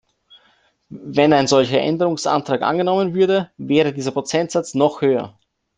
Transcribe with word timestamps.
Wenn 0.89 1.31
ein 1.31 1.45
solcher 1.45 1.79
Änderungsantrag 1.79 2.63
angenommen 2.63 3.13
würde, 3.13 3.51
wäre 3.57 3.93
dieser 3.93 4.09
Prozentsatz 4.09 4.73
noch 4.73 5.01
höher. 5.01 5.37